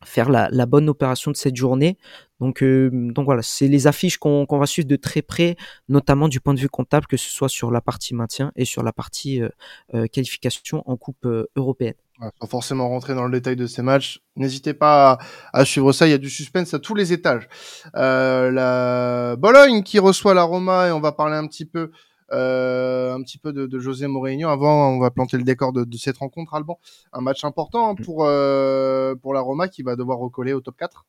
[0.04, 1.98] faire la, la, bonne opération de cette journée.
[2.40, 5.56] Donc, euh, donc voilà, c'est les affiches qu'on va suivre de très près,
[5.88, 8.82] notamment du point de vue comptable, que ce soit sur la partie maintien et sur
[8.82, 9.48] la partie euh,
[9.94, 11.94] euh qualification en Coupe euh, européenne.
[12.20, 15.92] Ouais, sans forcément rentrer dans le détail de ces matchs, n'hésitez pas à, à, suivre
[15.92, 16.06] ça.
[16.06, 17.48] Il y a du suspense à tous les étages.
[17.94, 21.92] la Bologne qui reçoit la Roma et on va parler un petit peu
[22.32, 24.48] euh, un petit peu de, de, José Mourinho.
[24.48, 26.78] Avant, on va planter le décor de, de cette rencontre, Alban.
[27.12, 28.04] Un match important mm.
[28.04, 31.06] pour, euh, pour la Roma qui va devoir recoller au top 4.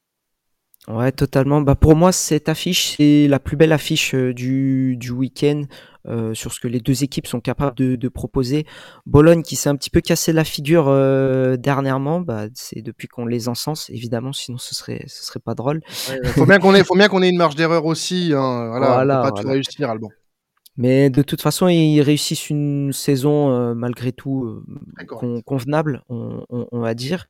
[0.89, 1.61] Ouais, totalement.
[1.61, 5.63] Bah pour moi, cette affiche, c'est la plus belle affiche euh, du, du week-end
[6.07, 8.65] euh, sur ce que les deux équipes sont capables de, de proposer.
[9.05, 13.27] Bologne qui s'est un petit peu cassé la figure euh, dernièrement, bah, c'est depuis qu'on
[13.27, 15.81] les encense, évidemment, sinon ce serait ce serait pas drôle.
[16.23, 18.31] Il faut bien qu'on ait faut bien qu'on ait une marge d'erreur aussi.
[18.33, 18.69] Hein.
[18.69, 20.09] Voilà, voilà, on peut pas tout réussir, Alban.
[20.79, 26.67] Mais de toute façon, ils réussissent une saison euh, malgré tout euh, convenable, on, on,
[26.71, 27.27] on, va dire.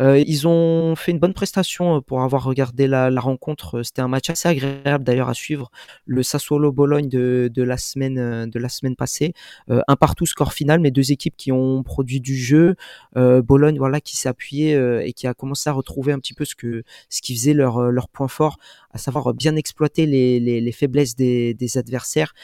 [0.00, 3.82] Euh, ils ont fait une bonne prestation euh, pour avoir regardé la, la rencontre.
[3.82, 5.70] C'était un match assez agréable d'ailleurs à suivre.
[6.04, 9.34] Le Sassuolo Bologne de, de la semaine euh, de la semaine passée,
[9.70, 12.74] euh, un partout score final, mais deux équipes qui ont produit du jeu.
[13.16, 16.44] Euh, Bologne voilà qui s'est appuyé et qui a commencé à retrouver un petit peu
[16.44, 18.58] ce que ce qui faisait leur leur point fort,
[18.90, 22.34] à savoir bien exploiter les, les, les faiblesses des, des adversaires.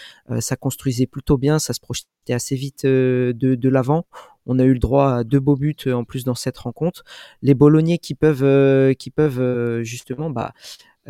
[0.41, 4.07] ça construisait plutôt bien, ça se projetait assez vite de, de l'avant.
[4.47, 7.05] On a eu le droit à deux beaux buts euh, en plus dans cette rencontre.
[7.43, 10.53] Les Bolognais qui peuvent, euh, qui peuvent euh, justement bah,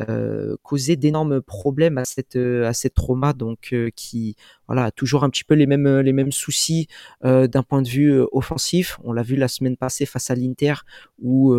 [0.08, 4.36] euh, causer d'énormes problèmes à cette à cette trauma donc qui
[4.66, 6.86] voilà toujours un petit peu les mêmes les mêmes soucis
[7.24, 8.98] euh, d'un point de vue offensif.
[9.04, 10.74] On l'a vu la semaine passée face à l'Inter
[11.20, 11.54] où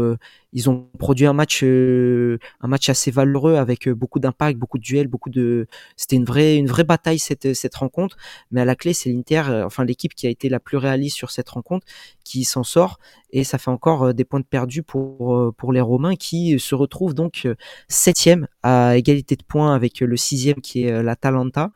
[0.53, 5.07] ils ont produit un match un match assez valeureux avec beaucoup d'impact beaucoup de duels
[5.07, 8.17] beaucoup de c'était une vraie une vraie bataille cette cette rencontre.
[8.51, 11.31] Mais à la clé c'est l'Inter enfin l'équipe qui a été la plus réaliste sur
[11.31, 11.85] cette rencontre
[12.23, 12.99] qui s'en sort.
[13.33, 17.13] Et ça fait encore des points de perdus pour pour les Romains qui se retrouvent
[17.13, 17.47] donc
[17.87, 18.30] septième
[18.63, 21.71] à égalité de points avec le sixième qui est l'Atalanta.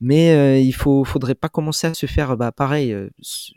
[0.00, 3.08] Mais euh, il faut faudrait pas commencer à se faire bah, pareil euh,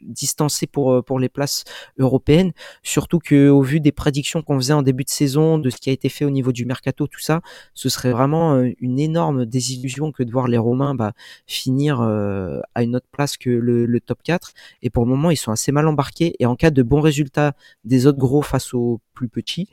[0.04, 1.64] distancer pour euh, pour les places
[1.98, 2.54] européennes.
[2.84, 5.90] Surtout que au vu des prédictions qu'on faisait en début de saison de ce qui
[5.90, 7.42] a été fait au niveau du mercato tout ça
[7.74, 11.14] ce serait vraiment une énorme désillusion que de voir les Romains bah,
[11.48, 15.38] finir à une autre place que le, le, top 4 et pour le moment ils
[15.38, 16.36] sont assez mal embarqués.
[16.40, 19.68] Et en cas de bons résultats des autres gros face aux plus petits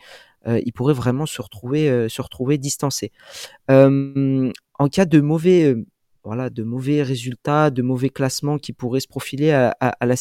[0.47, 3.13] euh, ils pourraient vraiment se retrouver se retrouver distancés
[3.69, 5.75] en cas de mauvais
[6.25, 10.15] voilà, de mauvais résultats, de mauvais classements qui pourraient se profiler à, la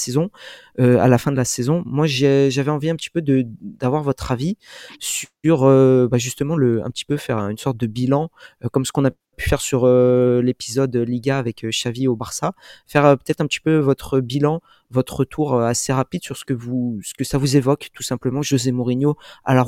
[0.79, 1.81] euh, fin de la saison.
[1.85, 4.57] Moi, j'avais envie un petit peu d'avoir votre avis
[4.99, 8.29] sur euh, bah justement le un petit peu faire une sorte de bilan,
[8.63, 12.53] euh, comme ce qu'on a pu faire sur euh, l'épisode Liga avec Xavi au Barça,
[12.87, 16.99] faire peut-être un petit peu votre bilan, votre retour assez rapide sur ce que vous
[17.03, 19.63] ce que ça vous évoque tout simplement José Mourinho à la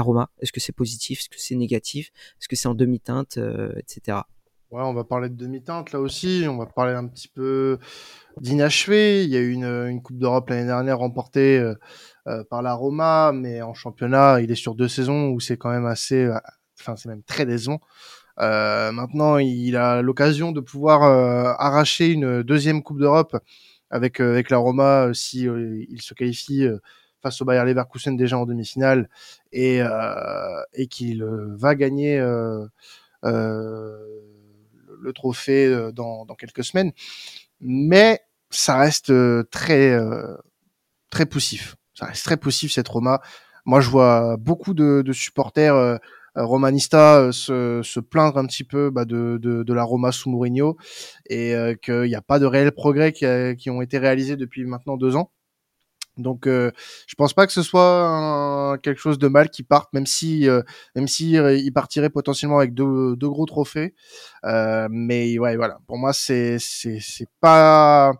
[0.00, 0.30] Roma.
[0.40, 3.38] Est-ce que c'est positif, est-ce que c'est négatif, est-ce que c'est en demi-teinte,
[3.76, 4.22] etc.
[4.70, 6.46] Ouais, on va parler de demi-teinte là aussi.
[6.48, 7.78] On va parler un petit peu
[8.40, 9.24] d'inachevé.
[9.24, 11.74] Il y a eu une, une Coupe d'Europe l'année dernière remportée euh,
[12.28, 15.70] euh, par la Roma, mais en championnat, il est sur deux saisons où c'est quand
[15.70, 16.38] même assez, euh,
[16.78, 17.80] enfin c'est même très décevant.
[18.38, 21.02] Euh, maintenant, il a l'occasion de pouvoir
[21.60, 23.36] arracher une deuxième Coupe d'Europe
[23.90, 26.66] avec avec la Roma si il se qualifie
[27.22, 29.08] face au Bayer Leverkusen déjà en demi-finale
[29.52, 29.80] et
[30.74, 32.18] et qu'il va gagner.
[32.20, 32.66] Euh,
[35.00, 36.92] le trophée euh, dans, dans, quelques semaines.
[37.60, 40.36] Mais ça reste euh, très euh,
[41.10, 41.76] très poussif.
[41.94, 43.20] Ça reste très poussif cette Roma.
[43.66, 45.98] Moi, je vois beaucoup de, de supporters
[46.34, 50.76] romanista se, se, plaindre un petit peu bah, de, de, de, la Roma sous Mourinho
[51.28, 53.26] et qu'il n'y a pas de réels progrès qui,
[53.58, 55.30] qui ont été réalisés depuis maintenant deux ans.
[56.20, 56.70] Donc, euh,
[57.06, 60.62] je pense pas que ce soit quelque chose de mal qui parte, même si, euh,
[60.94, 63.94] même si euh, il partirait potentiellement avec deux, deux gros trophées.
[64.44, 65.78] Euh, mais ouais, voilà.
[65.86, 68.12] Pour moi, c'est c'est pas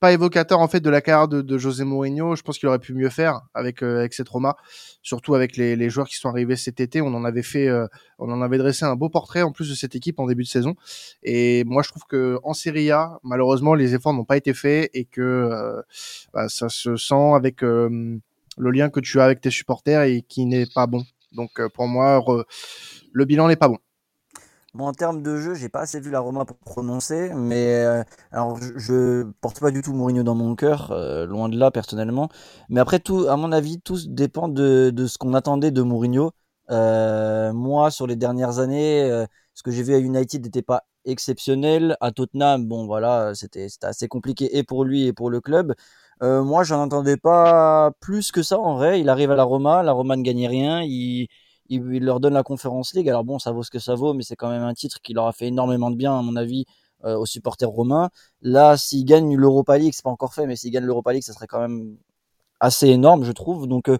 [0.00, 2.36] pas évocateur en fait de la carrière de, José Mourinho.
[2.36, 4.56] Je pense qu'il aurait pu mieux faire avec euh, avec cette Roma,
[5.02, 7.00] surtout avec les, joueurs qui sont arrivés cet été.
[7.00, 7.86] On en avait fait, euh,
[8.18, 10.48] on en avait dressé un beau portrait en plus de cette équipe en début de
[10.48, 10.74] saison.
[11.22, 14.90] Et moi, je trouve que en Serie A, malheureusement, les efforts n'ont pas été faits
[14.92, 15.82] et que euh,
[16.34, 18.20] bah, ça se sent avec le
[18.58, 21.04] lien que tu as avec tes supporters et qui n'est pas bon.
[21.32, 22.24] Donc pour moi,
[23.12, 23.78] le bilan n'est pas bon.
[24.76, 28.04] Bon, en termes de jeu, j'ai pas assez vu la Roma pour prononcer, mais euh,
[28.30, 31.70] alors je, je, porte pas du tout Mourinho dans mon cœur, euh, loin de là
[31.70, 32.28] personnellement.
[32.68, 36.32] Mais après tout, à mon avis, tout dépend de, de ce qu'on attendait de Mourinho.
[36.70, 41.96] Euh, moi, sur les dernières années, ce que j'ai vu à United n'était pas exceptionnel.
[42.02, 45.74] À Tottenham, bon voilà, c'était assez compliqué et pour lui et pour le club.
[46.20, 49.00] moi, j'en entendais pas plus que ça en vrai.
[49.00, 50.82] Il arrive à la Roma, la Roma ne gagnait rien.
[51.68, 53.08] Il, leur donne la Conférence League.
[53.08, 55.12] Alors bon, ça vaut ce que ça vaut, mais c'est quand même un titre qui
[55.14, 56.66] leur a fait énormément de bien, à mon avis,
[57.04, 58.10] euh, aux supporters romains.
[58.42, 61.32] Là, s'ils gagnent l'Europa League, c'est pas encore fait, mais s'ils gagnent l'Europa League, ça
[61.34, 61.96] serait quand même
[62.60, 63.66] assez énorme, je trouve.
[63.68, 63.98] Donc, euh,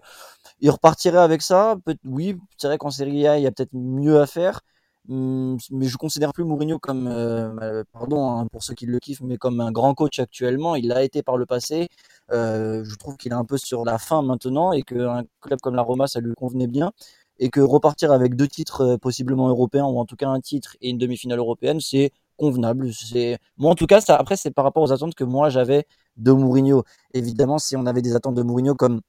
[0.61, 1.77] ils repartiraient avec ça.
[1.85, 4.61] Peut oui, c'est vrai qu'en Serie A, il y a peut-être mieux à faire.
[5.09, 9.21] Hum, mais je considère plus Mourinho comme, euh, pardon hein, pour ceux qui le kiffent,
[9.21, 10.75] mais comme un grand coach actuellement.
[10.75, 11.89] Il l'a été par le passé.
[12.31, 15.83] Je trouve qu'il est un peu sur la fin maintenant et qu'un club comme la
[15.83, 16.91] Roma, ça lui convenait bien
[17.39, 20.75] et que repartir avec deux titres euh, possiblement européens ou en tout cas un titre
[20.81, 22.93] et une demi-finale européenne, c'est convenable.
[22.93, 25.85] C'est moi en tout cas, ça, après c'est par rapport aux attentes que moi j'avais
[26.17, 26.83] de Mourinho.
[27.13, 29.01] Évidemment, si on avait des attentes de Mourinho comme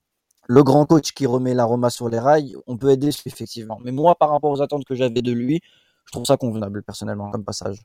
[0.48, 3.78] le grand coach qui remet la Roma sur les rails, on peut déçu effectivement.
[3.84, 5.60] Mais moi, par rapport aux attentes que j'avais de lui,
[6.06, 7.82] je trouve ça convenable personnellement comme passage.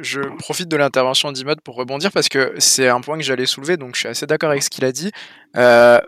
[0.00, 3.76] Je profite de l'intervention d'Imad pour rebondir parce que c'est un point que j'allais soulever,
[3.76, 5.12] donc je suis assez d'accord avec ce qu'il a dit.
[5.56, 6.00] Euh,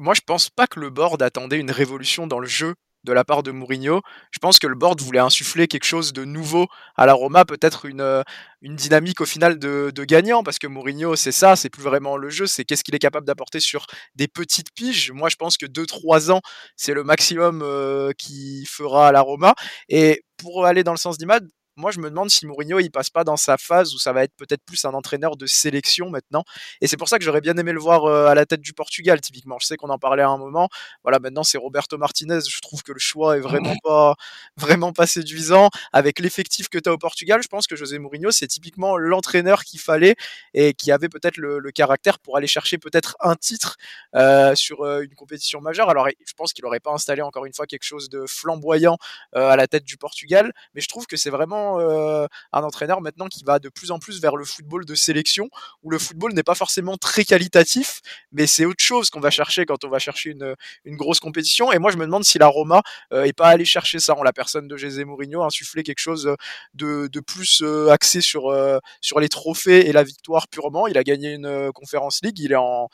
[0.00, 2.74] moi, je pense pas que le board attendait une révolution dans le jeu
[3.04, 4.00] de la part de Mourinho.
[4.30, 7.84] Je pense que le board voulait insuffler quelque chose de nouveau à la Roma, peut-être
[7.84, 8.22] une, euh,
[8.62, 12.16] une dynamique au final de, de gagnant, parce que Mourinho, c'est ça, c'est plus vraiment
[12.16, 15.12] le jeu, c'est qu'est-ce qu'il est capable d'apporter sur des petites piges.
[15.12, 16.40] Moi, je pense que 2-3 ans,
[16.76, 19.54] c'est le maximum euh, qu'il fera à la Roma.
[19.88, 23.10] Et pour aller dans le sens d'Imad, moi je me demande si Mourinho il passe
[23.10, 26.44] pas dans sa phase où ça va être peut-être plus un entraîneur de sélection maintenant.
[26.80, 28.72] Et c'est pour ça que j'aurais bien aimé le voir euh, à la tête du
[28.72, 29.58] Portugal typiquement.
[29.60, 30.68] Je sais qu'on en parlait à un moment.
[31.02, 32.40] Voilà maintenant c'est Roberto Martinez.
[32.48, 34.14] Je trouve que le choix est vraiment pas
[34.56, 35.70] vraiment pas séduisant.
[35.92, 39.64] Avec l'effectif que tu as au Portugal je pense que José Mourinho c'est typiquement l'entraîneur
[39.64, 40.16] qu'il fallait
[40.52, 43.76] et qui avait peut-être le, le, caractère pour aller chercher peut-être un titre
[44.14, 45.90] euh, sur euh, une compétition majeure.
[45.90, 48.96] Alors je pense qu'il aurait pas installé encore une fois quelque chose de flamboyant
[49.36, 50.52] euh, à la tête du Portugal.
[50.74, 53.98] Mais je trouve que c'est vraiment euh, un entraîneur maintenant qui va de plus en
[53.98, 55.48] plus vers le football de sélection,
[55.82, 58.00] où le football n'est pas forcément très qualitatif,
[58.32, 61.72] mais c'est autre chose qu'on va chercher quand on va chercher une, une grosse compétition.
[61.72, 64.22] Et moi, je me demande si la Roma euh, est pas allé chercher ça en
[64.22, 66.34] la personne de José Mourinho, insuffler quelque chose
[66.74, 70.86] de, de plus euh, axé sur, euh, sur les trophées et la victoire purement.
[70.86, 72.88] Il a gagné une euh, conférence league, il est en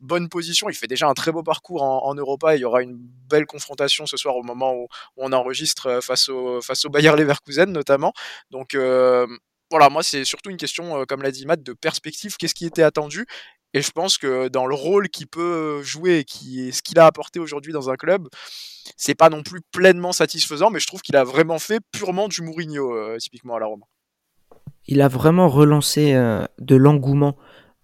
[0.00, 0.68] bonne position.
[0.68, 2.56] Il fait déjà un très beau parcours en, en, Europa.
[2.56, 2.96] Il y aura une
[3.28, 7.12] belle confrontation ce soir au moment où, on enregistre euh, face au, face au Bayer
[7.16, 8.12] Leverkusen notamment.
[8.50, 9.26] Donc euh,
[9.70, 12.36] voilà, moi c'est surtout une question, euh, comme l'a dit Matt, de perspective.
[12.36, 13.26] Qu'est-ce qui était attendu?
[13.72, 17.38] Et je pense que dans le rôle qu'il peut jouer, qui ce qu'il a apporté
[17.38, 18.28] aujourd'hui dans un club,
[18.96, 22.42] c'est pas non plus pleinement satisfaisant, mais je trouve qu'il a vraiment fait purement du
[22.42, 23.86] Mourinho, typiquement à la Roma.
[24.88, 26.14] Il a vraiment relancé
[26.58, 27.36] de l'engouement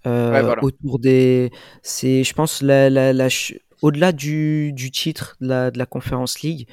[0.07, 0.63] euh, ouais, voilà.
[0.63, 1.51] autour des.
[1.83, 3.29] C'est, je pense, la, la, la
[3.83, 6.69] au-delà du, du, titre de la, de la Conference League,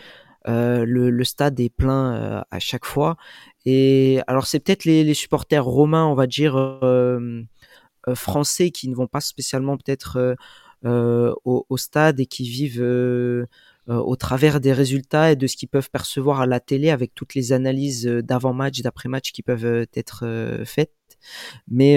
[0.47, 3.17] euh, le, le, stade est plein euh, à chaque fois.
[3.65, 7.41] Et alors, c'est peut-être les, les, supporters romains, on va dire, euh,
[8.07, 10.35] euh, français qui ne vont pas spécialement peut-être
[10.85, 13.47] au, au, stade et qui vivent
[13.87, 17.35] au travers des résultats et de ce qu'ils peuvent percevoir à la télé avec toutes
[17.35, 20.91] les analyses d'avant-match, d'après-match qui peuvent être faites.
[21.67, 21.95] Mais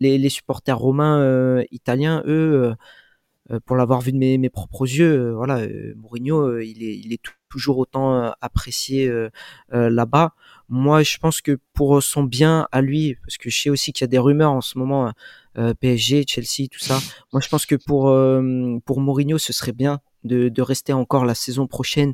[0.00, 2.74] les, les, supporters romains italiens, eux,
[3.52, 7.12] euh, pour l'avoir vu de mes, propres yeux, euh, voilà, euh, Mourinho, il est, il
[7.12, 9.10] est toujours autant apprécié
[9.72, 10.34] là-bas.
[10.68, 14.02] Moi, je pense que pour son bien à lui, parce que je sais aussi qu'il
[14.02, 15.12] y a des rumeurs en ce moment,
[15.80, 16.98] PSG, Chelsea, tout ça.
[17.32, 18.14] Moi, je pense que pour
[18.84, 22.12] pour Mourinho, ce serait bien de, de, rester encore la saison prochaine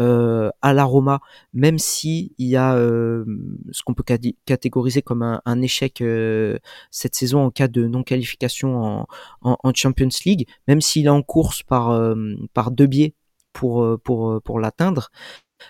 [0.00, 1.20] euh, à la Roma,
[1.52, 3.24] même si y a euh,
[3.70, 4.04] ce qu'on peut
[4.46, 6.58] catégoriser comme un, un échec euh,
[6.90, 9.06] cette saison en cas de non qualification en,
[9.42, 12.14] en, en Champions League, même s'il est en course par
[12.54, 13.14] par deux biais
[13.52, 15.10] pour pour pour l'atteindre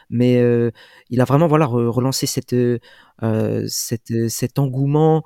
[0.08, 0.40] mais
[1.10, 2.54] il a vraiment voilà relancé cette,
[3.66, 5.24] cette cet engouement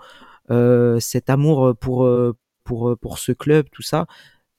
[0.49, 2.09] cet amour pour
[2.65, 4.07] pour pour ce club tout ça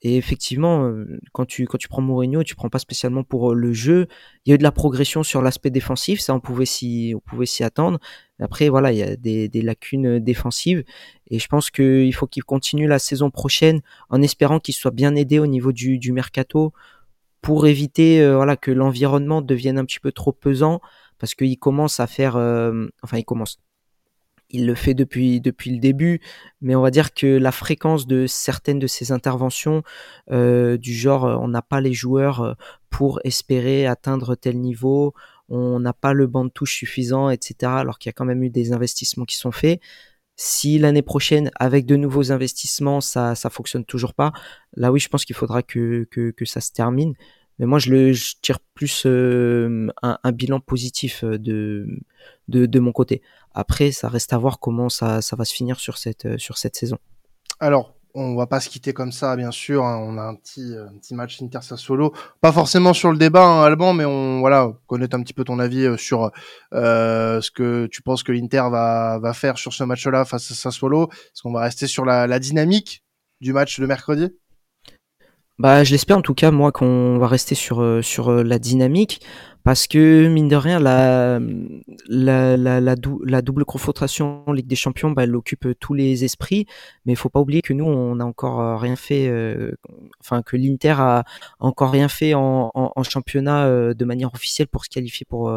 [0.08, 0.94] et effectivement,
[1.32, 4.06] quand tu, quand tu prends Mourinho, tu prends pas spécialement pour le jeu.
[4.46, 7.20] Il y a eu de la progression sur l'aspect défensif, ça on pouvait s'y, on
[7.20, 7.98] pouvait s'y attendre.
[8.40, 10.84] Après, voilà, il y a des, des lacunes défensives.
[11.32, 15.16] Et je pense qu'il faut qu'il continue la saison prochaine en espérant qu'il soit bien
[15.16, 16.72] aidé au niveau du, du mercato
[17.42, 20.82] pour éviter voilà, que l'environnement devienne un petit peu trop pesant
[21.18, 22.36] parce qu'il commence à faire,
[23.02, 23.60] enfin il commence,
[24.50, 26.22] il le fait depuis depuis le début,
[26.62, 29.84] mais on va dire que la fréquence de certaines de ses interventions,
[30.32, 32.54] euh, du genre euh, on n'a pas les joueurs euh,
[32.90, 35.14] pour espérer atteindre tel niveau,
[35.50, 37.72] on n'a pas le banc de touche suffisant, etc.
[37.74, 39.80] Alors qu'il y a quand même eu des investissements qui sont faits.
[40.38, 44.34] Si l'année prochaine, avec de nouveaux investissements, ça ça fonctionne toujours pas,
[44.76, 47.14] là oui, je pense qu'il faudra que, que, que ça se termine.
[47.60, 51.88] Mais moi, je le je tire plus un, un, bilan positif de,
[52.48, 53.22] de de mon côté.
[53.54, 56.58] Après, ça reste à voir comment ça, ça va se finir sur cette, euh, sur
[56.58, 56.98] cette saison.
[57.60, 59.84] Alors, on va pas se quitter comme ça, bien sûr.
[59.84, 59.98] Hein.
[60.02, 63.46] On a un petit, euh, un petit match Inter Sassuolo, pas forcément sur le débat,
[63.46, 66.32] hein, Alban, mais on voilà connaître un petit peu ton avis euh, sur
[66.74, 70.56] euh, ce que tu penses que l'Inter va, va faire sur ce match-là face à
[70.56, 71.10] Sassuolo.
[71.12, 73.04] Est-ce qu'on va rester sur la, la dynamique
[73.42, 74.34] du match de mercredi?
[75.58, 79.22] Bah, je l'espère en tout cas moi qu'on va rester sur sur la dynamique
[79.64, 81.40] parce que mine de rien la
[82.10, 86.26] la, la, la, la double confrontation en Ligue des Champions bah, elle occupe tous les
[86.26, 86.66] esprits.
[87.06, 89.72] Mais il faut pas oublier que nous on n'a encore euh, rien fait euh,
[90.20, 91.24] enfin que l'Inter a
[91.60, 95.50] encore rien fait en, en, championnat euh, de manière officielle pour se qualifier pour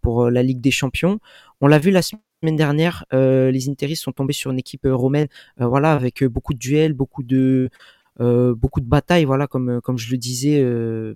[0.00, 1.18] pour la Ligue des Champions.
[1.60, 5.28] On l'a vu la semaine dernière les Interistes sont tombés sur une équipe romaine
[5.58, 10.10] voilà avec beaucoup de duels beaucoup de euh, beaucoup de batailles, voilà, comme comme je
[10.10, 11.14] le disais, euh,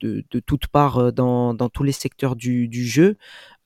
[0.00, 3.16] de, de toutes parts dans, dans tous les secteurs du, du jeu.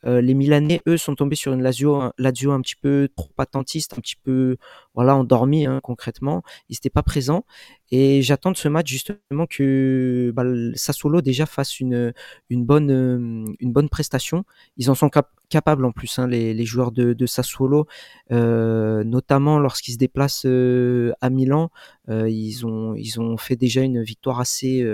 [0.04, 4.00] Euh, les Milanais, eux, sont tombés sur une Lazio, un petit peu trop attentiste, un
[4.00, 4.56] petit peu
[4.94, 6.42] voilà endormi hein, concrètement.
[6.68, 7.44] Ils n'étaient pas présents
[7.90, 12.12] et j'attends de ce match justement que bah, Sassuolo déjà fasse une
[12.50, 14.44] bonne une bonne prestation.
[14.76, 15.10] Ils en sont
[15.48, 17.86] capables en plus hein, les, joueurs de, de Sassuolo,
[18.30, 21.70] euh, notamment lorsqu'ils se déplacent euh, à Milan.
[22.08, 24.84] Euh, ils ont ils ont fait déjà une victoire assez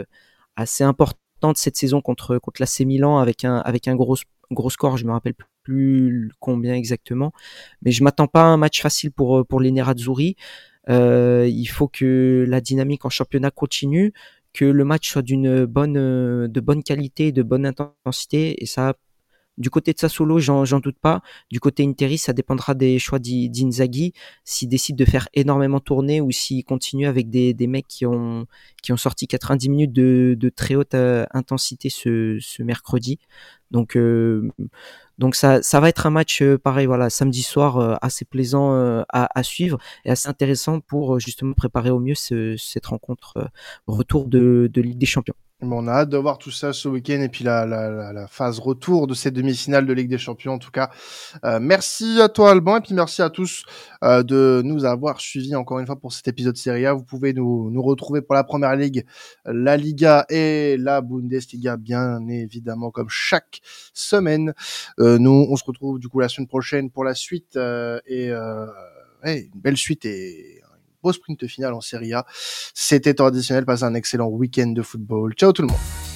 [0.56, 1.23] assez importante
[1.54, 4.16] cette saison contre contre l'AC Milan avec un avec un gros
[4.50, 7.32] gros score, je me rappelle plus combien exactement,
[7.82, 10.36] mais je m'attends pas à un match facile pour pour les Nerazzurri.
[10.88, 14.12] Euh, il faut que la dynamique en championnat continue,
[14.52, 15.94] que le match soit d'une bonne
[16.48, 18.94] de bonne qualité, de bonne intensité, et ça
[19.56, 21.22] du côté de Sassuolo, j'en doute pas.
[21.50, 24.12] Du côté Interi, ça dépendra des choix d'Inzaghi,
[24.44, 28.46] s'il décide de faire énormément tourner ou s'il continue avec des, mecs qui ont,
[28.82, 33.18] qui ont sorti 90 minutes de, très haute euh, intensité ce, mercredi.
[33.70, 34.50] Donc, euh,
[35.32, 40.10] ça, va être un match euh, pareil, voilà, samedi soir assez plaisant à, suivre et
[40.10, 43.50] assez intéressant pour justement préparer au mieux ce, cette rencontre
[43.86, 45.34] retour de, de Ligue des Champions
[45.72, 49.14] on a hâte de voir tout ça ce week-end et puis la, phase retour de
[49.14, 50.54] ces demi-finales de Ligue des Champions.
[50.54, 50.90] En tout cas,
[51.44, 53.64] euh, merci à toi Alban et puis merci à tous
[54.02, 56.92] euh, de nous avoir suivis encore une fois pour cet épisode Serie A.
[56.92, 59.04] Vous pouvez nous, retrouver pour la Première Ligue,
[59.44, 63.60] la Liga et la Bundesliga bien évidemment comme chaque
[63.92, 64.54] semaine.
[65.00, 67.56] Euh, nous, on se retrouve du coup la semaine prochaine pour la suite
[68.06, 70.63] et une belle suite et
[71.12, 72.26] sprint final en Serie A.
[72.74, 73.64] C'était traditionnel.
[73.64, 75.34] Passez un excellent week-end de football.
[75.34, 76.13] Ciao tout le monde.